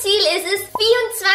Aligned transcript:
Ziel 0.00 0.24
ist 0.34 0.46
es, 0.48 0.60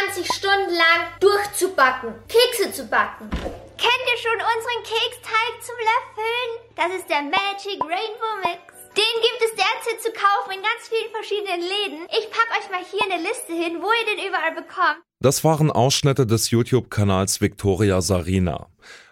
24 0.09 0.25
Stunden 0.25 0.73
lang 0.73 1.05
durchzubacken, 1.19 2.15
Kekse 2.27 2.73
zu 2.73 2.87
backen. 2.87 3.29
Kennt 3.29 4.05
ihr 4.09 4.17
schon 4.17 4.41
unseren 4.41 4.81
Keksteig 4.81 5.53
zum 5.61 5.75
Löffeln? 5.85 6.49
Das 6.75 6.89
ist 6.97 7.07
der 7.07 7.21
Magic 7.21 7.77
Rainbow 7.83 8.35
Mix. 8.41 8.73
Den 8.97 9.15
gibt 9.21 9.41
es 9.45 9.53
derzeit 9.53 10.01
zu 10.01 10.09
kaufen 10.13 10.57
in 10.57 10.63
ganz 10.63 10.89
vielen 10.89 11.11
verschiedenen 11.11 11.61
Läden. 11.61 12.07
Ich 12.09 12.31
packe 12.31 12.57
euch 12.57 12.71
mal 12.71 12.81
hier 12.89 13.03
eine 13.05 13.21
Liste 13.21 13.53
hin, 13.53 13.83
wo 13.83 13.87
ihr 13.91 14.15
den 14.15 14.27
überall 14.27 14.55
bekommt. 14.55 15.03
Das 15.19 15.43
waren 15.43 15.69
Ausschnitte 15.69 16.25
des 16.25 16.49
YouTube-Kanals 16.49 17.41
Victoria 17.41 18.01
Sarina. 18.01 18.69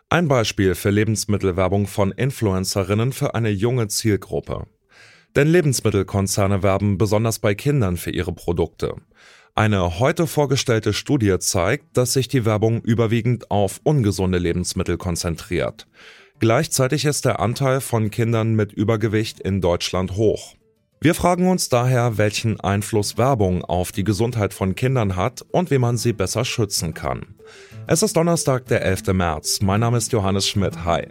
Ein 0.10 0.28
Beispiel 0.30 0.74
für 0.74 0.90
Lebensmittelwerbung 0.90 1.86
von 1.86 2.12
Influencerinnen 2.12 3.14
für 3.14 3.36
eine 3.36 3.50
junge 3.50 3.88
Zielgruppe. 3.88 4.66
Denn 5.36 5.48
Lebensmittelkonzerne 5.48 6.62
werben 6.62 6.98
besonders 6.98 7.40
bei 7.40 7.56
Kindern 7.56 7.98
für 7.98 8.12
ihre 8.12 8.34
Produkte. 8.34 8.96
Eine 9.56 10.00
heute 10.00 10.26
vorgestellte 10.28 10.94
Studie 10.94 11.38
zeigt, 11.40 11.98
dass 11.98 12.14
sich 12.14 12.28
die 12.28 12.46
Werbung 12.46 12.82
überwiegend 12.82 13.52
auf 13.52 13.80
ungesunde 13.84 14.38
Lebensmittel 14.38 14.98
konzentriert. 14.98 15.88
Gleichzeitig 16.40 17.06
ist 17.06 17.26
der 17.26 17.40
Anteil 17.40 17.80
von 17.80 18.12
Kindern 18.12 18.56
mit 18.56 18.74
Übergewicht 18.74 19.40
in 19.40 19.62
Deutschland 19.62 20.16
hoch. 20.16 20.56
Wir 21.00 21.14
fragen 21.14 21.50
uns 21.50 21.70
daher, 21.70 22.18
welchen 22.18 22.60
Einfluss 22.60 23.18
Werbung 23.18 23.64
auf 23.64 23.92
die 23.92 24.04
Gesundheit 24.04 24.54
von 24.54 24.74
Kindern 24.74 25.16
hat 25.16 25.44
und 25.52 25.70
wie 25.70 25.78
man 25.78 25.98
sie 25.98 26.14
besser 26.14 26.46
schützen 26.46 26.94
kann. 26.94 27.36
Es 27.88 28.04
ist 28.04 28.16
Donnerstag, 28.16 28.68
der 28.68 28.84
11. 28.84 29.08
März. 29.08 29.62
Mein 29.62 29.82
Name 29.82 29.98
ist 29.98 30.14
Johannes 30.14 30.48
Schmidt. 30.48 30.86
Hi. 30.86 31.08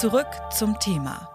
Zurück 0.00 0.28
zum 0.56 0.78
Thema. 0.78 1.28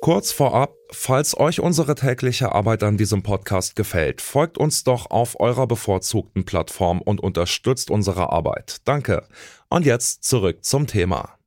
Kurz 0.00 0.32
vorab, 0.32 0.74
falls 0.90 1.38
euch 1.38 1.60
unsere 1.60 1.94
tägliche 1.94 2.50
Arbeit 2.50 2.82
an 2.82 2.96
diesem 2.96 3.22
Podcast 3.22 3.76
gefällt, 3.76 4.20
folgt 4.20 4.58
uns 4.58 4.82
doch 4.82 5.12
auf 5.12 5.38
eurer 5.38 5.68
bevorzugten 5.68 6.44
Plattform 6.44 7.00
und 7.00 7.20
unterstützt 7.20 7.88
unsere 7.88 8.32
Arbeit. 8.32 8.78
Danke. 8.84 9.28
Und 9.68 9.86
jetzt 9.86 10.24
zurück 10.24 10.64
zum 10.64 10.88
Thema. 10.88 11.38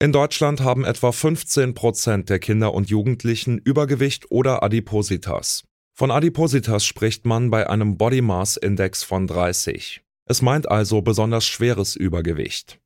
In 0.00 0.10
Deutschland 0.10 0.60
haben 0.60 0.84
etwa 0.84 1.12
15 1.12 1.74
Prozent 1.74 2.30
der 2.30 2.40
Kinder 2.40 2.74
und 2.74 2.90
Jugendlichen 2.90 3.58
Übergewicht 3.58 4.32
oder 4.32 4.64
Adipositas. 4.64 5.62
Von 5.96 6.10
Adipositas 6.10 6.84
spricht 6.84 7.26
man 7.26 7.50
bei 7.50 7.70
einem 7.70 7.96
Body 7.96 8.22
Mass 8.22 8.56
Index 8.56 9.04
von 9.04 9.28
30. 9.28 10.02
Es 10.30 10.42
meint 10.42 10.70
also 10.70 11.02
besonders 11.02 11.44
schweres 11.44 11.96
Übergewicht. 11.96 12.78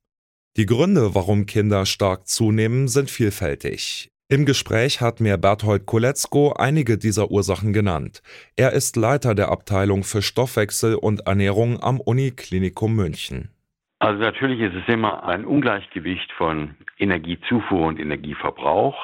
Die 0.56 0.64
Gründe, 0.64 1.14
warum 1.14 1.45
Kinder 1.45 1.84
stark 1.84 2.27
zunehmen, 2.27 2.89
sind 2.89 3.11
vielfältig. 3.11 4.09
Im 4.31 4.47
Gespräch 4.47 5.03
hat 5.03 5.20
mir 5.20 5.37
Berthold 5.37 5.84
Koletzko 5.84 6.55
einige 6.55 6.97
dieser 6.97 7.31
Ursachen 7.31 7.75
genannt. 7.75 8.22
Er 8.56 8.72
ist 8.72 8.97
Leiter 8.97 9.34
der 9.34 9.50
Abteilung 9.50 10.05
für 10.05 10.22
Stoffwechsel 10.22 10.95
und 10.95 11.27
Ernährung 11.27 11.83
am 11.83 12.00
Uniklinikum 12.00 12.97
München. 12.97 13.50
Also 13.98 14.22
natürlich 14.22 14.61
ist 14.61 14.77
es 14.77 14.89
immer 14.91 15.25
ein 15.25 15.45
Ungleichgewicht 15.45 16.33
von 16.39 16.77
Energiezufuhr 16.97 17.89
und 17.89 18.00
Energieverbrauch. 18.00 18.97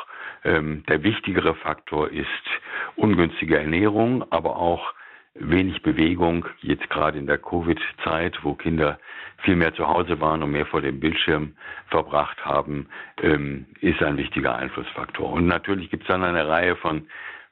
Ähm, 0.45 0.83
der 0.89 1.03
wichtigere 1.03 1.55
Faktor 1.57 2.11
ist 2.11 2.47
ungünstige 2.97 3.59
Ernährung, 3.59 4.25
aber 4.33 4.57
auch 4.57 4.95
wenig 5.35 5.83
Bewegung, 5.83 6.47
jetzt 6.61 6.89
gerade 6.91 7.19
in 7.19 7.27
der 7.27 7.39
Covid-Zeit, 7.39 8.39
wo 8.43 8.55
Kinder 8.55 8.99
viel 9.39 9.57
mehr 9.57 9.75
zu 9.75 9.87
Hause 9.87 10.21
waren 10.21 10.43
und 10.43 10.51
mehr 10.51 10.67
vor 10.67 10.83
dem 10.83 11.01
Bildschirm 11.01 11.55
verbracht 11.89 12.45
haben, 12.45 12.89
ähm, 13.23 13.67
ist 13.81 14.03
ein 14.03 14.17
wichtiger 14.17 14.57
Einflussfaktor. 14.57 15.33
Und 15.33 15.47
natürlich 15.47 15.91
gibt 15.91 16.03
es 16.03 16.09
dann 16.09 16.25
eine 16.25 16.47
Reihe 16.49 16.77
von 16.77 17.07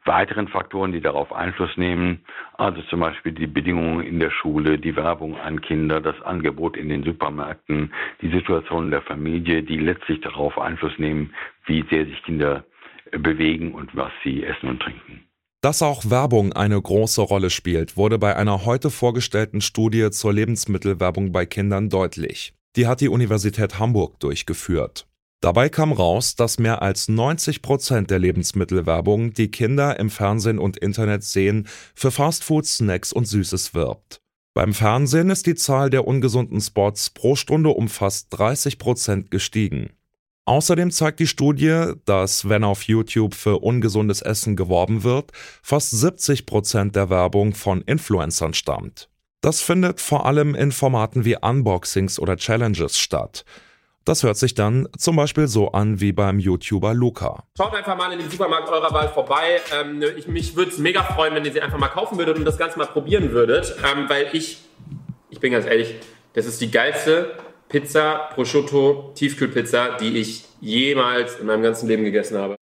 weiteren 0.04 0.48
Faktoren, 0.48 0.92
die 0.92 1.00
darauf 1.00 1.32
Einfluss 1.32 1.76
nehmen. 1.76 2.24
Also 2.54 2.82
zum 2.82 3.00
Beispiel 3.00 3.32
die 3.32 3.46
Bedingungen 3.46 4.04
in 4.04 4.18
der 4.18 4.30
Schule, 4.30 4.78
die 4.78 4.96
Werbung 4.96 5.38
an 5.38 5.60
Kinder, 5.60 6.00
das 6.00 6.20
Angebot 6.22 6.76
in 6.76 6.88
den 6.88 7.04
Supermärkten, 7.04 7.92
die 8.22 8.30
Situation 8.30 8.90
der 8.90 9.02
Familie, 9.02 9.62
die 9.62 9.78
letztlich 9.78 10.20
darauf 10.20 10.58
Einfluss 10.58 10.98
nehmen, 10.98 11.34
wie 11.66 11.84
sehr 11.90 12.06
sich 12.06 12.22
Kinder 12.22 12.64
bewegen 13.12 13.72
und 13.72 13.94
was 13.94 14.12
sie 14.24 14.44
essen 14.44 14.68
und 14.68 14.80
trinken. 14.80 15.27
Dass 15.60 15.82
auch 15.82 16.08
Werbung 16.08 16.52
eine 16.52 16.80
große 16.80 17.20
Rolle 17.20 17.50
spielt, 17.50 17.96
wurde 17.96 18.16
bei 18.18 18.36
einer 18.36 18.64
heute 18.64 18.90
vorgestellten 18.90 19.60
Studie 19.60 20.08
zur 20.12 20.32
Lebensmittelwerbung 20.32 21.32
bei 21.32 21.46
Kindern 21.46 21.88
deutlich. 21.88 22.54
Die 22.76 22.86
hat 22.86 23.00
die 23.00 23.08
Universität 23.08 23.80
Hamburg 23.80 24.20
durchgeführt. 24.20 25.08
Dabei 25.40 25.68
kam 25.68 25.90
raus, 25.90 26.36
dass 26.36 26.60
mehr 26.60 26.80
als 26.82 27.08
90 27.08 27.60
Prozent 27.60 28.10
der 28.10 28.20
Lebensmittelwerbung, 28.20 29.32
die 29.32 29.50
Kinder 29.50 29.98
im 29.98 30.10
Fernsehen 30.10 30.60
und 30.60 30.76
Internet 30.76 31.24
sehen, 31.24 31.66
für 31.94 32.12
Fastfood, 32.12 32.66
Snacks 32.66 33.12
und 33.12 33.26
Süßes 33.26 33.74
wirbt. 33.74 34.20
Beim 34.54 34.74
Fernsehen 34.74 35.30
ist 35.30 35.46
die 35.46 35.54
Zahl 35.56 35.90
der 35.90 36.06
ungesunden 36.06 36.60
Spots 36.60 37.10
pro 37.10 37.34
Stunde 37.34 37.70
um 37.70 37.88
fast 37.88 38.28
30 38.30 38.78
Prozent 38.78 39.30
gestiegen. 39.32 39.90
Außerdem 40.48 40.90
zeigt 40.90 41.20
die 41.20 41.26
Studie, 41.26 41.92
dass 42.06 42.48
wenn 42.48 42.64
auf 42.64 42.84
YouTube 42.84 43.34
für 43.34 43.58
ungesundes 43.58 44.22
Essen 44.22 44.56
geworben 44.56 45.04
wird, 45.04 45.30
fast 45.62 45.90
70 45.90 46.46
Prozent 46.46 46.96
der 46.96 47.10
Werbung 47.10 47.54
von 47.54 47.82
Influencern 47.82 48.54
stammt. 48.54 49.10
Das 49.42 49.60
findet 49.60 50.00
vor 50.00 50.24
allem 50.24 50.54
in 50.54 50.72
Formaten 50.72 51.26
wie 51.26 51.36
Unboxings 51.36 52.18
oder 52.18 52.38
Challenges 52.38 52.98
statt. 52.98 53.44
Das 54.06 54.22
hört 54.22 54.38
sich 54.38 54.54
dann 54.54 54.88
zum 54.96 55.16
Beispiel 55.16 55.48
so 55.48 55.72
an 55.72 56.00
wie 56.00 56.12
beim 56.12 56.38
YouTuber 56.38 56.94
Luca. 56.94 57.44
Schaut 57.58 57.74
einfach 57.74 57.98
mal 57.98 58.10
in 58.10 58.18
den 58.18 58.30
Supermarkt 58.30 58.70
eurer 58.70 58.90
Wahl 58.90 59.10
vorbei. 59.10 59.60
Ähm, 59.78 60.02
ich, 60.16 60.28
mich 60.28 60.56
würde 60.56 60.70
es 60.70 60.78
mega 60.78 61.02
freuen, 61.02 61.34
wenn 61.34 61.44
ihr 61.44 61.52
sie 61.52 61.60
einfach 61.60 61.76
mal 61.76 61.88
kaufen 61.88 62.16
würdet 62.16 62.38
und 62.38 62.46
das 62.46 62.56
Ganze 62.56 62.78
mal 62.78 62.86
probieren 62.86 63.32
würdet, 63.32 63.76
ähm, 63.84 64.08
weil 64.08 64.30
ich, 64.32 64.62
ich 65.28 65.40
bin 65.40 65.52
ganz 65.52 65.66
ehrlich, 65.66 65.96
das 66.32 66.46
ist 66.46 66.58
die 66.62 66.70
geilste 66.70 67.36
Pizza 67.68 68.30
Prosciutto 68.34 69.12
Tiefkühlpizza, 69.14 69.98
die 69.98 70.16
ich 70.16 70.44
jemals 70.60 71.36
in 71.38 71.46
meinem 71.46 71.62
ganzen 71.62 71.86
Leben 71.86 72.04
gegessen 72.04 72.38
habe. 72.38 72.56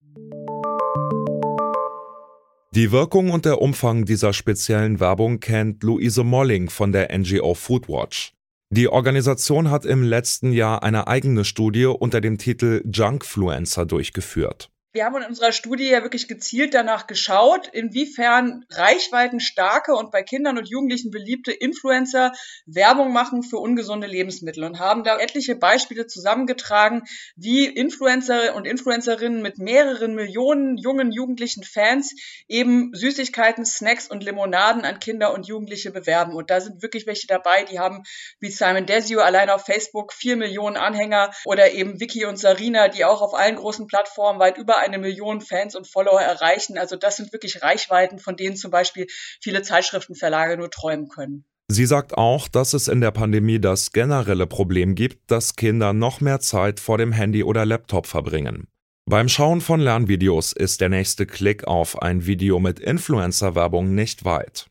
Die 2.75 2.93
Wirkung 2.93 3.31
und 3.31 3.45
der 3.45 3.63
Umfang 3.63 4.05
dieser 4.05 4.33
speziellen 4.33 4.99
Werbung 5.01 5.41
kennt 5.41 5.83
Luise 5.83 6.25
Molling 6.25 6.69
von 6.69 6.93
der 6.93 7.17
NGO 7.17 7.55
Foodwatch. 7.55 8.33
Die 8.71 8.89
Organisation 8.89 9.71
hat 9.71 9.87
im 9.87 10.03
letzten 10.03 10.51
Jahr 10.51 10.83
eine 10.83 11.07
eigene 11.07 11.45
Studie 11.45 11.87
unter 11.87 12.21
dem 12.21 12.37
Titel 12.37 12.83
Junkfluencer 12.85 13.87
durchgeführt. 13.87 14.71
Wir 14.97 15.05
haben 15.05 15.17
in 15.17 15.29
unserer 15.29 15.53
Studie 15.53 15.91
ja 15.91 16.03
wirklich 16.03 16.27
gezielt 16.27 16.73
danach 16.73 17.07
geschaut, 17.07 17.69
inwiefern 17.69 18.65
reichweitenstarke 18.71 19.95
und 19.95 20.11
bei 20.11 20.23
Kindern 20.23 20.57
und 20.57 20.71
Jugendlichen 20.71 21.11
beliebte 21.11 21.53
Influencer 21.53 22.33
Werbung 22.65 23.13
machen 23.13 23.43
für 23.43 23.59
ungesunde 23.59 24.07
Lebensmittel 24.07 24.65
und 24.65 24.79
haben 24.79 25.05
da 25.05 25.19
etliche 25.19 25.55
Beispiele 25.55 26.07
zusammengetragen, 26.07 27.03
wie 27.37 27.67
Influencer 27.67 28.55
und 28.55 28.67
Influencerinnen 28.67 29.43
mit 29.43 29.59
mehreren 29.59 30.15
Millionen 30.15 30.79
jungen 30.79 31.13
jugendlichen 31.13 31.63
Fans 31.63 32.15
eben 32.49 32.95
Süßigkeiten, 32.95 33.67
Snacks 33.67 34.09
und 34.09 34.25
Limonaden 34.25 34.87
an 34.87 34.99
Kinder 34.99 35.35
und 35.35 35.47
Jugendliche 35.47 35.91
bewerben. 35.91 36.33
Und 36.33 36.49
da 36.49 36.63
sind 36.63 36.81
wirklich 36.81 37.07
welche 37.07 37.27
dabei, 37.27 37.65
die 37.65 37.79
haben 37.79 38.03
wie 38.41 38.51
Simon 38.51 38.87
Desio 38.87 39.21
allein 39.21 39.51
auf 39.51 39.67
Facebook 39.67 40.15
vier 40.15 40.37
Millionen 40.37 40.79
Anhänger 40.79 41.33
oder 41.45 41.73
eben 41.73 42.01
Vicky 42.01 42.25
und 42.25 42.39
Sarina, 42.39 42.89
die 42.89 43.05
auch 43.05 43.21
auf 43.21 43.35
allen 43.35 43.57
großen 43.57 43.87
Plattformen 43.89 44.41
weit 44.41 44.57
über 44.57 44.86
eine 44.87 44.99
Million 44.99 45.41
Fans 45.41 45.75
und 45.75 45.87
Follower 45.87 46.21
erreichen. 46.21 46.79
Also 46.79 46.97
das 46.97 47.17
sind 47.17 47.33
wirklich 47.33 47.63
Reichweiten, 47.63 48.19
von 48.19 48.37
denen 48.37 48.57
zum 48.57 48.71
Beispiel 48.71 49.07
viele 49.43 49.63
Zeitschriftenverlage 49.63 50.57
nur 50.57 50.71
träumen 50.71 51.09
können. 51.09 51.45
Sie 51.69 51.87
sagt 51.87 52.17
auch, 52.17 52.47
dass 52.47 52.75
es 52.75 52.87
in 52.87 53.01
der 53.01 53.11
Pandemie 53.11 53.59
das 53.59 53.91
generelle 53.91 54.47
Problem 54.47 54.95
gibt, 54.95 55.31
dass 55.31 55.57
Kinder 55.57 55.93
noch 55.93 56.21
mehr 56.21 56.39
Zeit 56.39 56.79
vor 56.79 56.97
dem 56.97 57.11
Handy 57.11 57.43
oder 57.43 57.67
Laptop 57.67 58.07
verbringen. 58.07 58.69
Beim 59.09 59.29
Schauen 59.29 59.61
von 59.61 59.81
Lernvideos 59.81 60.53
ist 60.53 60.81
der 60.81 60.89
nächste 60.89 61.27
Klick 61.27 61.65
auf 61.65 62.03
ein 62.03 62.27
Video 62.27 62.61
mit 62.61 62.79
Influencer-Werbung 62.79 63.95
nicht 63.95 64.25
weit. 64.25 64.67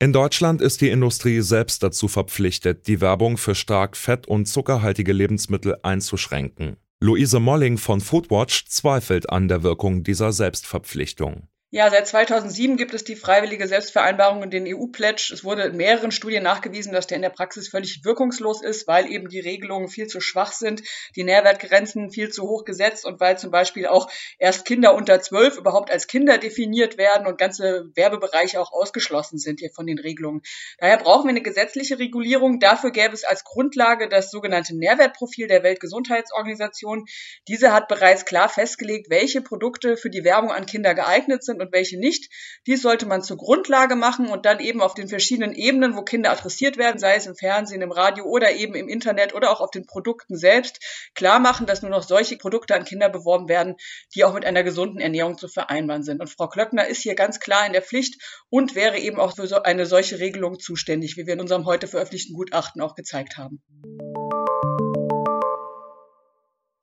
In 0.00 0.12
Deutschland 0.12 0.62
ist 0.62 0.80
die 0.80 0.88
Industrie 0.88 1.40
selbst 1.40 1.82
dazu 1.82 2.08
verpflichtet, 2.08 2.86
die 2.86 3.00
Werbung 3.00 3.36
für 3.36 3.54
stark 3.54 3.96
fett- 3.96 4.26
und 4.26 4.46
zuckerhaltige 4.46 5.12
Lebensmittel 5.12 5.76
einzuschränken. 5.82 6.78
Luise 7.02 7.40
Molling 7.40 7.78
von 7.78 8.02
Foodwatch 8.02 8.66
zweifelt 8.66 9.30
an 9.30 9.48
der 9.48 9.62
Wirkung 9.62 10.02
dieser 10.02 10.32
Selbstverpflichtung. 10.32 11.48
Ja, 11.72 11.88
seit 11.88 12.08
2007 12.08 12.76
gibt 12.76 12.94
es 12.94 13.04
die 13.04 13.14
freiwillige 13.14 13.68
Selbstvereinbarung 13.68 14.42
und 14.42 14.52
den 14.52 14.66
EU-Pledge. 14.66 15.30
Es 15.32 15.44
wurde 15.44 15.62
in 15.62 15.76
mehreren 15.76 16.10
Studien 16.10 16.42
nachgewiesen, 16.42 16.92
dass 16.92 17.06
der 17.06 17.14
in 17.14 17.22
der 17.22 17.30
Praxis 17.30 17.68
völlig 17.68 18.04
wirkungslos 18.04 18.60
ist, 18.60 18.88
weil 18.88 19.06
eben 19.06 19.28
die 19.28 19.38
Regelungen 19.38 19.86
viel 19.86 20.08
zu 20.08 20.20
schwach 20.20 20.50
sind, 20.50 20.82
die 21.14 21.22
Nährwertgrenzen 21.22 22.10
viel 22.10 22.30
zu 22.30 22.42
hoch 22.48 22.64
gesetzt 22.64 23.06
und 23.06 23.20
weil 23.20 23.38
zum 23.38 23.52
Beispiel 23.52 23.86
auch 23.86 24.10
erst 24.40 24.64
Kinder 24.64 24.96
unter 24.96 25.20
zwölf 25.20 25.58
überhaupt 25.58 25.92
als 25.92 26.08
Kinder 26.08 26.38
definiert 26.38 26.98
werden 26.98 27.28
und 27.28 27.38
ganze 27.38 27.88
Werbebereiche 27.94 28.60
auch 28.60 28.72
ausgeschlossen 28.72 29.38
sind 29.38 29.60
hier 29.60 29.70
von 29.70 29.86
den 29.86 30.00
Regelungen. 30.00 30.42
Daher 30.78 30.96
brauchen 30.96 31.26
wir 31.26 31.30
eine 31.30 31.40
gesetzliche 31.40 32.00
Regulierung. 32.00 32.58
Dafür 32.58 32.90
gäbe 32.90 33.14
es 33.14 33.22
als 33.22 33.44
Grundlage 33.44 34.08
das 34.08 34.32
sogenannte 34.32 34.76
Nährwertprofil 34.76 35.46
der 35.46 35.62
Weltgesundheitsorganisation. 35.62 37.04
Diese 37.46 37.72
hat 37.72 37.86
bereits 37.86 38.24
klar 38.24 38.48
festgelegt, 38.48 39.08
welche 39.08 39.40
Produkte 39.40 39.96
für 39.96 40.10
die 40.10 40.24
Werbung 40.24 40.50
an 40.50 40.66
Kinder 40.66 40.96
geeignet 40.96 41.44
sind 41.44 41.59
und 41.60 41.72
welche 41.72 41.98
nicht. 41.98 42.30
Dies 42.66 42.82
sollte 42.82 43.06
man 43.06 43.22
zur 43.22 43.36
Grundlage 43.36 43.96
machen 43.96 44.28
und 44.28 44.46
dann 44.46 44.60
eben 44.60 44.80
auf 44.80 44.94
den 44.94 45.08
verschiedenen 45.08 45.52
Ebenen, 45.52 45.96
wo 45.96 46.02
Kinder 46.02 46.30
adressiert 46.30 46.76
werden, 46.76 46.98
sei 46.98 47.14
es 47.14 47.26
im 47.26 47.34
Fernsehen, 47.34 47.82
im 47.82 47.92
Radio 47.92 48.24
oder 48.24 48.52
eben 48.52 48.74
im 48.74 48.88
Internet 48.88 49.34
oder 49.34 49.50
auch 49.50 49.60
auf 49.60 49.70
den 49.70 49.86
Produkten 49.86 50.36
selbst, 50.36 50.80
klar 51.14 51.38
machen, 51.38 51.66
dass 51.66 51.82
nur 51.82 51.90
noch 51.90 52.02
solche 52.02 52.36
Produkte 52.36 52.74
an 52.74 52.84
Kinder 52.84 53.08
beworben 53.08 53.48
werden, 53.48 53.76
die 54.14 54.24
auch 54.24 54.34
mit 54.34 54.44
einer 54.44 54.62
gesunden 54.62 55.00
Ernährung 55.00 55.38
zu 55.38 55.48
vereinbaren 55.48 56.02
sind. 56.02 56.20
Und 56.20 56.28
Frau 56.28 56.48
Klöckner 56.48 56.86
ist 56.86 57.02
hier 57.02 57.14
ganz 57.14 57.40
klar 57.40 57.66
in 57.66 57.72
der 57.72 57.82
Pflicht 57.82 58.20
und 58.48 58.74
wäre 58.74 58.98
eben 58.98 59.20
auch 59.20 59.36
für 59.36 59.46
so 59.46 59.62
eine 59.62 59.86
solche 59.86 60.18
Regelung 60.18 60.58
zuständig, 60.58 61.16
wie 61.16 61.26
wir 61.26 61.34
in 61.34 61.40
unserem 61.40 61.66
heute 61.66 61.86
veröffentlichten 61.86 62.34
Gutachten 62.34 62.80
auch 62.82 62.94
gezeigt 62.94 63.36
haben. 63.36 63.62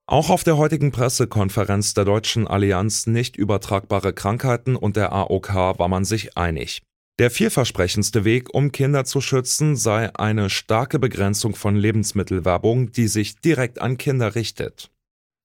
Auch 0.10 0.30
auf 0.30 0.46
der 0.46 0.56
heutigen 0.56 0.94
Pressekonferenz 0.94 1.94
der 1.94 2.06
Deutschen 2.06 2.48
Allianz 2.48 3.08
nicht 3.08 3.36
übertragbare 3.36 4.14
Krankheiten 4.14 4.78
und 4.78 4.96
der 4.96 5.12
AOK 5.12 5.54
war 5.54 5.90
man 5.90 6.06
sich 6.06 6.38
einig. 6.38 6.82
Der 7.20 7.30
vielversprechendste 7.30 8.24
Weg, 8.24 8.54
um 8.54 8.72
Kinder 8.72 9.04
zu 9.04 9.20
schützen, 9.20 9.76
sei 9.76 10.16
eine 10.16 10.50
starke 10.50 10.98
Begrenzung 10.98 11.56
von 11.56 11.76
Lebensmittelwerbung, 11.76 12.94
die 12.94 13.08
sich 13.08 13.42
direkt 13.42 13.82
an 13.82 13.98
Kinder 13.98 14.36
richtet. 14.36 14.92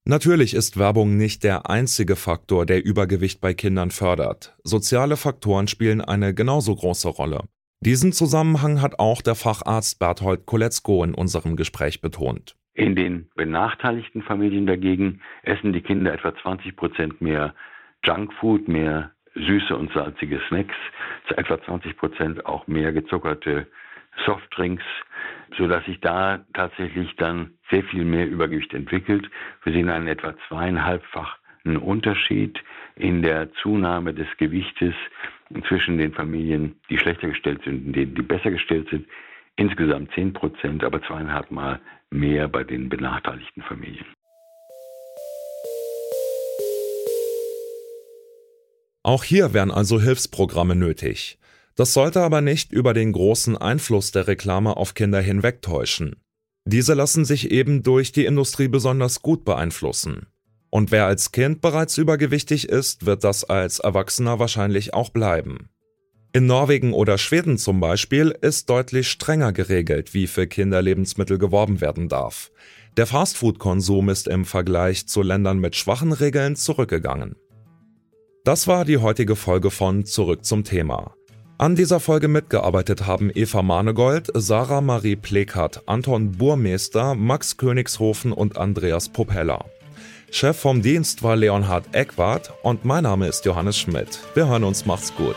Natürlich 0.04 0.54
ist 0.54 0.76
Werbung 0.76 1.16
nicht 1.16 1.42
der 1.42 1.68
einzige 1.68 2.14
Faktor, 2.14 2.64
der 2.64 2.84
Übergewicht 2.84 3.40
bei 3.40 3.54
Kindern 3.54 3.90
fördert. 3.90 4.56
Soziale 4.62 5.16
Faktoren 5.16 5.66
spielen 5.66 6.00
eine 6.00 6.34
genauso 6.34 6.76
große 6.76 7.08
Rolle. 7.08 7.44
Diesen 7.84 8.12
Zusammenhang 8.12 8.80
hat 8.80 9.00
auch 9.00 9.22
der 9.22 9.34
Facharzt 9.34 9.98
Berthold 9.98 10.46
Koletzko 10.46 11.02
in 11.02 11.14
unserem 11.14 11.56
Gespräch 11.56 12.00
betont. 12.00 12.54
In 12.74 12.94
den 12.96 13.28
benachteiligten 13.34 14.22
Familien 14.22 14.66
dagegen 14.66 15.20
essen 15.42 15.72
die 15.72 15.82
Kinder 15.82 16.12
etwa 16.12 16.34
20 16.34 16.74
Prozent 16.74 17.20
mehr 17.20 17.54
Junkfood, 18.04 18.66
mehr 18.66 19.10
süße 19.34 19.76
und 19.76 19.92
salzige 19.92 20.40
Snacks, 20.48 20.74
zu 21.28 21.36
etwa 21.36 21.62
20 21.62 21.96
Prozent 21.96 22.46
auch 22.46 22.66
mehr 22.66 22.92
gezuckerte 22.92 23.66
Softdrinks, 24.24 24.84
so 25.56 25.66
dass 25.66 25.84
sich 25.84 26.00
da 26.00 26.44
tatsächlich 26.54 27.14
dann 27.16 27.54
sehr 27.70 27.82
viel 27.84 28.04
mehr 28.04 28.26
Übergewicht 28.26 28.74
entwickelt. 28.74 29.28
Wir 29.64 29.72
sehen 29.72 29.88
einen 29.88 30.08
etwa 30.08 30.34
zweieinhalbfachen 30.48 31.76
Unterschied 31.78 32.58
in 32.96 33.22
der 33.22 33.52
Zunahme 33.54 34.12
des 34.14 34.26
Gewichtes 34.38 34.94
zwischen 35.68 35.98
den 35.98 36.12
Familien, 36.12 36.76
die 36.90 36.98
schlechter 36.98 37.28
gestellt 37.28 37.62
sind 37.64 37.86
und 37.86 37.92
denen, 37.94 38.14
die 38.14 38.22
besser 38.22 38.50
gestellt 38.50 38.88
sind. 38.90 39.06
Insgesamt 39.56 40.10
10 40.14 40.32
Prozent, 40.32 40.84
aber 40.84 41.02
zweieinhalb 41.02 41.50
Mal 41.50 41.80
mehr 42.10 42.48
bei 42.48 42.64
den 42.64 42.88
benachteiligten 42.88 43.62
Familien. 43.62 44.06
Auch 49.02 49.24
hier 49.24 49.52
wären 49.52 49.70
also 49.70 50.00
Hilfsprogramme 50.00 50.76
nötig. 50.76 51.38
Das 51.74 51.92
sollte 51.92 52.20
aber 52.20 52.40
nicht 52.40 52.72
über 52.72 52.94
den 52.94 53.12
großen 53.12 53.56
Einfluss 53.56 54.12
der 54.12 54.26
Reklame 54.26 54.76
auf 54.76 54.94
Kinder 54.94 55.20
hinwegtäuschen. 55.20 56.16
Diese 56.64 56.94
lassen 56.94 57.24
sich 57.24 57.50
eben 57.50 57.82
durch 57.82 58.12
die 58.12 58.26
Industrie 58.26 58.68
besonders 58.68 59.22
gut 59.22 59.44
beeinflussen. 59.44 60.26
Und 60.70 60.90
wer 60.92 61.06
als 61.06 61.32
Kind 61.32 61.60
bereits 61.60 61.98
übergewichtig 61.98 62.68
ist, 62.68 63.04
wird 63.04 63.24
das 63.24 63.44
als 63.44 63.80
Erwachsener 63.80 64.38
wahrscheinlich 64.38 64.94
auch 64.94 65.10
bleiben. 65.10 65.68
In 66.34 66.46
Norwegen 66.46 66.94
oder 66.94 67.18
Schweden 67.18 67.58
zum 67.58 67.80
Beispiel 67.80 68.34
ist 68.40 68.70
deutlich 68.70 69.10
strenger 69.10 69.52
geregelt, 69.52 70.14
wie 70.14 70.26
für 70.26 70.46
Kinder 70.46 70.80
Lebensmittel 70.80 71.36
geworben 71.36 71.82
werden 71.82 72.08
darf. 72.08 72.50
Der 72.96 73.06
Fastfood-Konsum 73.06 74.08
ist 74.08 74.28
im 74.28 74.46
Vergleich 74.46 75.06
zu 75.06 75.20
Ländern 75.20 75.58
mit 75.58 75.76
schwachen 75.76 76.12
Regeln 76.12 76.56
zurückgegangen. 76.56 77.36
Das 78.44 78.66
war 78.66 78.86
die 78.86 78.96
heutige 78.96 79.36
Folge 79.36 79.70
von 79.70 80.06
Zurück 80.06 80.46
zum 80.46 80.64
Thema. 80.64 81.14
An 81.58 81.76
dieser 81.76 82.00
Folge 82.00 82.28
mitgearbeitet 82.28 83.06
haben 83.06 83.30
Eva 83.34 83.60
Manegold, 83.60 84.30
Sarah 84.32 84.80
Marie 84.80 85.16
Plekert, 85.16 85.82
Anton 85.84 86.32
Burmeister, 86.32 87.14
Max 87.14 87.58
Königshofen 87.58 88.32
und 88.32 88.56
Andreas 88.56 89.10
Propeller. 89.10 89.66
Chef 90.30 90.58
vom 90.58 90.80
Dienst 90.80 91.22
war 91.22 91.36
Leonhard 91.36 91.94
Eckwart 91.94 92.54
und 92.62 92.86
mein 92.86 93.02
Name 93.02 93.28
ist 93.28 93.44
Johannes 93.44 93.78
Schmidt. 93.78 94.18
Wir 94.34 94.48
hören 94.48 94.64
uns, 94.64 94.86
macht's 94.86 95.14
gut. 95.14 95.36